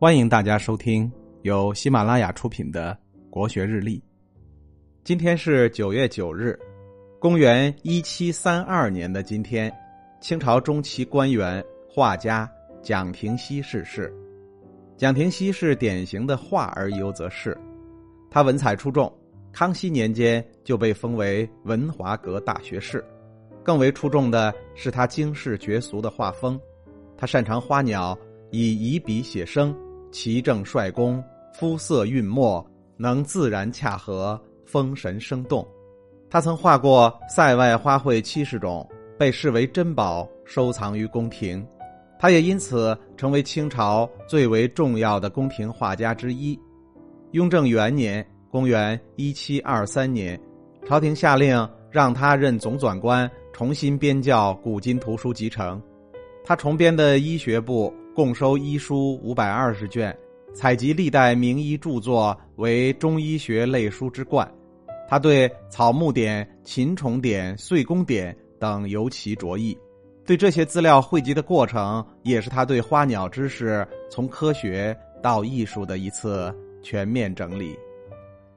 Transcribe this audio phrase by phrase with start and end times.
[0.00, 1.12] 欢迎大家收听
[1.42, 3.98] 由喜马拉雅出品的《国学日历》。
[5.04, 6.58] 今天是九月九日，
[7.18, 9.70] 公元一七三二年的今天，
[10.18, 12.50] 清朝中期官员、画家
[12.80, 14.10] 蒋廷锡逝世。
[14.96, 17.54] 蒋廷锡是典型的画而优则仕，
[18.30, 19.14] 他文采出众，
[19.52, 23.04] 康熙年间就被封为文华阁大学士。
[23.62, 26.58] 更为出众的是他惊世绝俗的画风，
[27.18, 28.18] 他擅长花鸟，
[28.50, 29.76] 以以笔写生。
[30.10, 31.22] 奇正率公，
[31.52, 32.64] 肤色韵墨，
[32.96, 35.66] 能自然恰合，风神生动。
[36.28, 41.66] 他曾画过塞外花卉七十种，被视为珍宝，收藏于宫廷。
[42.18, 46.58] 他也因此成为清朝最为重要的宫廷画家之一。
[47.32, 50.38] 雍正元年（公元一七二三年），
[50.86, 55.80] 朝廷下令让他任总纂官，重新编校古今图书集成。
[56.44, 57.92] 他重编的医学部。
[58.14, 60.16] 共收医书五百二十卷，
[60.52, 64.50] 采集历代名医著作为中医学类书之冠。
[65.08, 69.78] 他对草木典、禽虫典、岁宫典等尤其着意。
[70.26, 77.78] 对这些资料汇集的过程，也是他对花鸟知识从科学到艺术的一次全面整理。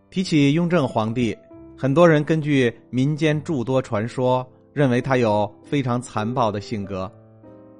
[0.09, 1.35] 提起雍正皇帝，
[1.77, 7.11] 很多人根据民间诸多传说，认为他有非常残暴的性格。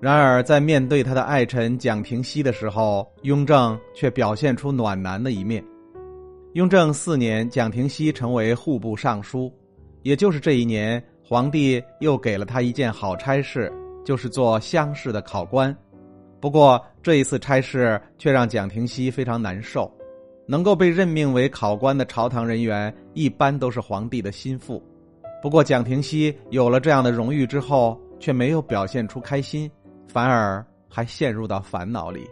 [0.04, 5.64] 然而，在面对他的爱臣蒋廷锡的时候，雍正却表现出暖男的一面。
[6.56, 9.50] 雍正四年，蒋廷锡成为户部尚书，
[10.02, 13.72] 也就是这一年，皇帝又给了他一件好差事，
[14.04, 15.74] 就是做乡试的考官。
[16.42, 19.90] 不过，这一次差事却让蒋廷锡非常难受。
[20.46, 24.84] 能够被任命为考官的朝堂人员，一般都是皇帝的心腹。
[25.42, 29.72] 不过，蒋廷锡有了这样的荣誉之后，却没有表现出开心。
[30.08, 32.28] 反而还陷入到烦恼里，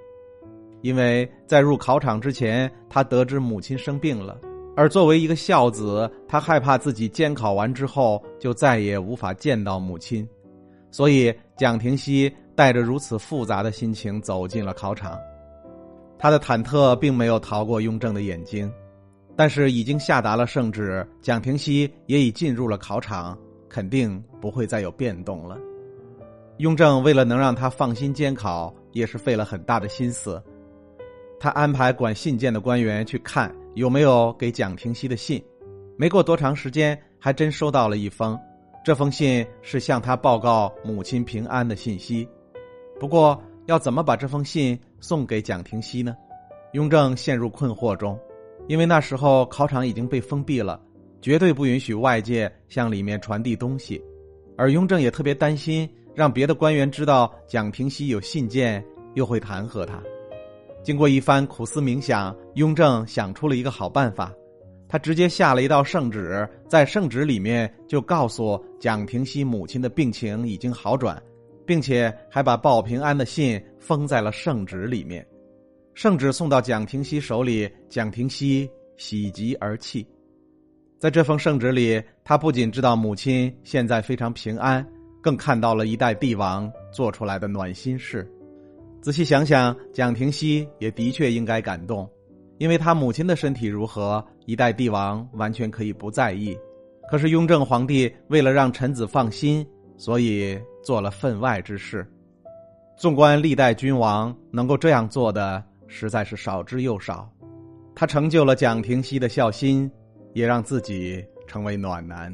[0.82, 4.40] 因为在入考场之前，他得知母亲生病了，
[4.76, 10.28] 而作为一个孝子，他害怕自己监考完之后就再也无法见到母亲，
[10.92, 15.18] 所以蒋廷锡带着如此复杂的心情走进了考场。
[16.20, 18.72] 他的忐忑并没有逃过雍正的眼睛，
[19.36, 23.36] 但是已经下达了圣旨，蒋廷锡也已进入了考场，
[23.68, 25.58] 肯定不会再有变动了。
[26.62, 30.40] 雍正为了能让他放心监考，也是费了很大的心思。
[31.40, 35.44] 他安排管信件的官员去看有没有给蒋廷锡的信，
[35.98, 38.40] 没过多长时间，还真收到了一封。
[38.86, 42.30] 这封信是向他报告母亲平安的信息。
[43.00, 46.16] 不过，要怎么把这封信送给蒋廷锡呢？
[46.74, 48.20] 雍正陷入困惑中，
[48.68, 50.80] 因为那时候考场已经被封闭了，
[51.24, 54.00] 绝对不允许外界向里面传递东西，
[54.56, 55.90] 而雍正也特别担心。
[56.14, 58.84] 让别的官员知道蒋廷锡有信件，
[59.14, 60.02] 又会弹劾他。
[60.84, 64.34] 经过一番苦思冥想，雍正想出了一个好办法，
[64.88, 71.22] 他直接下了一道圣旨，在圣旨里面就告诉蒋廷锡母亲的病情已经好转，
[71.66, 75.26] 并且还把报平安的信封在了圣旨里面。
[75.94, 80.06] 圣旨送到蒋廷锡手里，蒋廷锡喜极而泣。
[80.98, 84.86] 在这封圣旨里，他不仅知道母亲现在非常平安。
[85.22, 88.30] 更看到了一代帝王做出来的暖心事。
[89.02, 92.10] 仔细想想，蒋廷锡也的确应该感动，
[92.58, 96.58] 因为他母亲的身体如何，一代帝王完全可以不在意。
[97.10, 99.66] 可是雍正皇帝为了让臣子放心，
[99.98, 102.08] 所以做了分外之事。
[102.96, 107.28] 纵观历代君王，能够这样做的实在是少之又少。
[107.96, 109.92] 他成就了蒋廷锡的孝心，
[110.34, 112.34] 也让自己成为暖男。